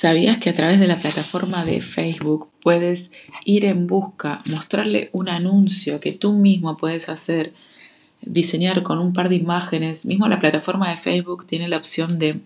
¿Sabías 0.00 0.38
que 0.38 0.48
a 0.48 0.54
través 0.54 0.78
de 0.78 0.86
la 0.86 1.00
plataforma 1.00 1.64
de 1.64 1.80
Facebook 1.80 2.50
puedes 2.62 3.10
ir 3.44 3.64
en 3.64 3.88
busca, 3.88 4.44
mostrarle 4.48 5.10
un 5.12 5.28
anuncio 5.28 5.98
que 5.98 6.12
tú 6.12 6.34
mismo 6.34 6.76
puedes 6.76 7.08
hacer, 7.08 7.52
diseñar 8.22 8.84
con 8.84 9.00
un 9.00 9.12
par 9.12 9.28
de 9.28 9.34
imágenes? 9.34 10.06
Mismo 10.06 10.28
la 10.28 10.38
plataforma 10.38 10.88
de 10.88 10.96
Facebook 10.96 11.48
tiene 11.48 11.66
la 11.66 11.78
opción 11.78 12.20
de 12.20 12.38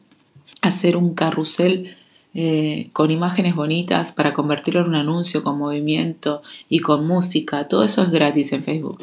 hacer 0.62 0.96
un 0.96 1.12
carrusel 1.12 1.94
eh, 2.32 2.88
con 2.94 3.10
imágenes 3.10 3.54
bonitas 3.54 4.12
para 4.12 4.32
convertirlo 4.32 4.80
en 4.80 4.86
un 4.86 4.94
anuncio 4.94 5.44
con 5.44 5.58
movimiento 5.58 6.40
y 6.70 6.78
con 6.78 7.06
música. 7.06 7.68
Todo 7.68 7.84
eso 7.84 8.02
es 8.02 8.10
gratis 8.10 8.54
en 8.54 8.64
Facebook. 8.64 8.98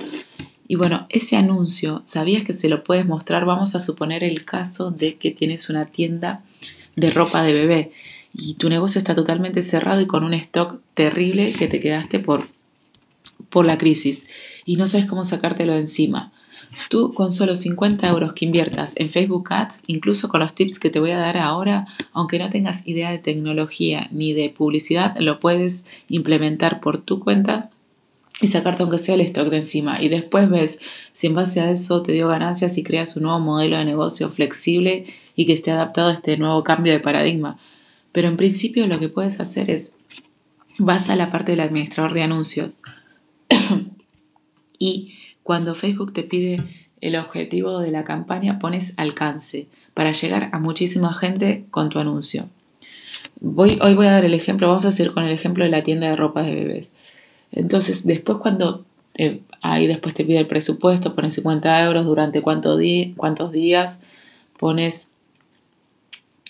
Y 0.67 0.73
bueno, 0.73 1.05
ese 1.09 1.37
anuncio, 1.37 2.01
¿sabías 2.05 2.43
que 2.43 2.53
se 2.53 2.67
lo 2.67 2.83
puedes 2.83 3.05
mostrar? 3.05 3.45
Vamos 3.45 3.75
a 3.75 3.79
suponer 3.79 4.23
el 4.23 4.43
caso 4.43 4.89
de 4.89 5.17
que 5.17 5.29
tienes 5.29 5.69
una 5.69 5.85
tienda 5.85 6.41
de 6.95 7.11
ropa 7.11 7.43
de 7.43 7.53
bebé 7.53 7.91
y 8.33 8.55
tu 8.55 8.69
negocio 8.69 8.99
está 8.99 9.15
totalmente 9.15 9.61
cerrado 9.61 10.01
y 10.01 10.07
con 10.07 10.23
un 10.23 10.33
stock 10.33 10.79
terrible 10.93 11.51
que 11.53 11.67
te 11.67 11.79
quedaste 11.79 12.19
por, 12.19 12.47
por 13.49 13.65
la 13.65 13.77
crisis 13.77 14.19
y 14.65 14.75
no 14.75 14.87
sabes 14.87 15.07
cómo 15.07 15.23
sacártelo 15.23 15.73
de 15.73 15.79
encima. 15.79 16.31
Tú 16.89 17.13
con 17.13 17.31
solo 17.31 17.55
50 17.55 18.07
euros 18.07 18.33
que 18.33 18.45
inviertas 18.45 18.93
en 18.97 19.09
Facebook 19.09 19.47
Ads, 19.51 19.81
incluso 19.87 20.29
con 20.29 20.41
los 20.41 20.53
tips 20.53 20.79
que 20.79 20.89
te 20.89 20.99
voy 20.99 21.11
a 21.11 21.17
dar 21.17 21.37
ahora, 21.37 21.87
aunque 22.13 22.37
no 22.37 22.49
tengas 22.49 22.85
idea 22.87 23.09
de 23.09 23.17
tecnología 23.17 24.07
ni 24.11 24.33
de 24.33 24.49
publicidad, 24.49 25.17
lo 25.19 25.39
puedes 25.39 25.85
implementar 26.09 26.79
por 26.79 26.99
tu 26.99 27.19
cuenta 27.19 27.71
y 28.41 28.47
sacarte 28.47 28.83
aunque 28.83 28.99
sea 28.99 29.15
el 29.15 29.21
stock 29.21 29.49
de 29.49 29.57
encima. 29.57 30.01
Y 30.01 30.09
después 30.09 30.49
ves 30.49 30.79
si 31.13 31.27
en 31.27 31.35
base 31.35 31.59
a 31.61 31.71
eso 31.71 32.01
te 32.03 32.11
dio 32.11 32.27
ganancias 32.27 32.77
y 32.77 32.83
creas 32.83 33.15
un 33.17 33.23
nuevo 33.23 33.39
modelo 33.39 33.77
de 33.77 33.85
negocio 33.85 34.29
flexible 34.29 35.05
y 35.35 35.45
que 35.45 35.53
esté 35.53 35.71
adaptado 35.71 36.09
a 36.09 36.13
este 36.13 36.37
nuevo 36.37 36.63
cambio 36.63 36.93
de 36.93 36.99
paradigma. 36.99 37.57
Pero 38.11 38.27
en 38.27 38.37
principio 38.37 38.87
lo 38.87 38.99
que 38.99 39.09
puedes 39.09 39.39
hacer 39.39 39.69
es, 39.69 39.91
vas 40.77 41.09
a 41.09 41.15
la 41.15 41.31
parte 41.31 41.51
del 41.51 41.61
administrador 41.61 42.13
de 42.13 42.23
anuncios 42.23 42.71
y 44.79 45.15
cuando 45.43 45.75
Facebook 45.75 46.13
te 46.13 46.23
pide 46.23 46.57
el 47.01 47.15
objetivo 47.15 47.79
de 47.79 47.91
la 47.91 48.03
campaña, 48.03 48.59
pones 48.59 48.93
alcance 48.97 49.67
para 49.93 50.11
llegar 50.11 50.49
a 50.51 50.59
muchísima 50.59 51.13
gente 51.13 51.65
con 51.71 51.89
tu 51.89 51.99
anuncio. 51.99 52.49
Voy, 53.41 53.79
hoy 53.81 53.95
voy 53.95 54.07
a 54.07 54.11
dar 54.11 54.25
el 54.25 54.33
ejemplo, 54.33 54.67
vamos 54.67 54.85
a 54.85 54.89
hacer 54.89 55.11
con 55.11 55.23
el 55.23 55.31
ejemplo 55.31 55.63
de 55.63 55.69
la 55.69 55.83
tienda 55.83 56.09
de 56.09 56.15
ropa 56.15 56.43
de 56.43 56.55
bebés. 56.55 56.91
Entonces, 57.51 58.05
después 58.05 58.37
cuando 58.37 58.85
eh, 59.15 59.41
ahí 59.61 59.87
después 59.87 60.13
te 60.13 60.23
pide 60.23 60.39
el 60.39 60.47
presupuesto, 60.47 61.15
pones 61.15 61.33
50 61.35 61.83
euros 61.83 62.05
durante 62.05 62.41
cuánto 62.41 62.77
cuántos 63.15 63.51
días, 63.51 64.01
pones 64.57 65.08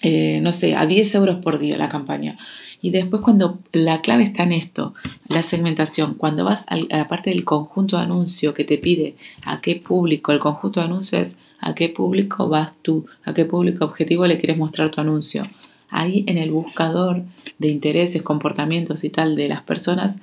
eh, 0.01 0.39
no 0.41 0.53
sé, 0.53 0.75
a 0.75 0.85
10 0.85 1.15
euros 1.15 1.35
por 1.37 1.59
día 1.59 1.77
la 1.77 1.89
campaña. 1.89 2.37
Y 2.81 2.91
después 2.91 3.21
cuando 3.21 3.59
la 3.73 4.01
clave 4.01 4.23
está 4.23 4.43
en 4.43 4.53
esto, 4.53 4.93
la 5.27 5.43
segmentación, 5.43 6.13
cuando 6.13 6.45
vas 6.45 6.63
a 6.67 6.77
la 6.77 7.07
parte 7.09 7.29
del 7.29 7.43
conjunto 7.43 7.97
de 7.97 8.03
anuncio 8.03 8.53
que 8.53 8.63
te 8.63 8.77
pide 8.77 9.15
a 9.43 9.59
qué 9.59 9.75
público, 9.75 10.31
el 10.31 10.39
conjunto 10.39 10.79
de 10.79 10.85
anuncio 10.85 11.19
es 11.19 11.37
a 11.59 11.75
qué 11.75 11.89
público 11.89 12.47
vas 12.47 12.73
tú, 12.81 13.05
a 13.25 13.33
qué 13.33 13.43
público 13.43 13.83
objetivo 13.83 14.25
le 14.27 14.37
quieres 14.37 14.57
mostrar 14.57 14.91
tu 14.91 15.01
anuncio. 15.01 15.43
Ahí 15.89 16.23
en 16.27 16.37
el 16.37 16.51
buscador 16.51 17.23
de 17.57 17.67
intereses, 17.67 18.21
comportamientos 18.21 19.03
y 19.03 19.09
tal 19.09 19.35
de 19.35 19.49
las 19.49 19.61
personas, 19.63 20.19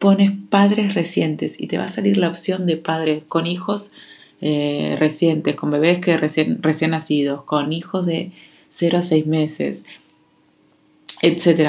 pones 0.00 0.32
padres 0.48 0.94
recientes 0.94 1.60
y 1.60 1.68
te 1.68 1.78
va 1.78 1.84
a 1.84 1.88
salir 1.88 2.16
la 2.16 2.28
opción 2.28 2.66
de 2.66 2.76
padres 2.76 3.22
con 3.28 3.46
hijos 3.46 3.92
eh, 4.40 4.96
recientes, 4.98 5.54
con 5.54 5.70
bebés 5.70 6.00
que 6.00 6.16
recién, 6.16 6.62
recién 6.62 6.92
nacidos, 6.92 7.44
con 7.44 7.72
hijos 7.72 8.06
de 8.06 8.32
0 8.72 8.98
a 8.98 9.02
6 9.02 9.26
meses, 9.26 9.84
etc. 11.22 11.68